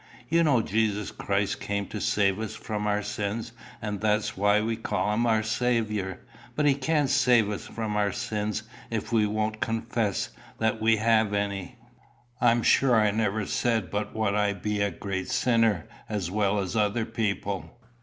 You 0.29 0.43
know 0.43 0.63
Jesus 0.63 1.11
Christ 1.11 1.59
came 1.59 1.85
to 1.89 2.01
save 2.01 2.39
us 2.39 2.55
from 2.55 2.87
our 2.87 3.03
sins; 3.03 3.51
and 3.83 4.01
that's 4.01 4.35
why 4.35 4.59
we 4.59 4.75
call 4.75 5.13
him 5.13 5.27
our 5.27 5.43
Saviour. 5.43 6.17
But 6.55 6.65
he 6.65 6.73
can't 6.73 7.07
save 7.07 7.51
us 7.51 7.67
from 7.67 7.95
our 7.95 8.11
sins 8.11 8.63
if 8.89 9.11
we 9.11 9.27
won't 9.27 9.59
confess 9.61 10.29
that 10.57 10.81
we 10.81 10.97
have 10.97 11.35
any." 11.35 11.75
"I'm 12.41 12.63
sure 12.63 12.95
I 12.95 13.11
never 13.11 13.45
said 13.45 13.91
but 13.91 14.15
what 14.15 14.33
I 14.33 14.53
be 14.53 14.81
a 14.81 14.89
great 14.89 15.29
sinner, 15.29 15.85
as 16.09 16.31
well 16.31 16.57
as 16.57 16.75
other 16.75 17.05
people." 17.05 17.77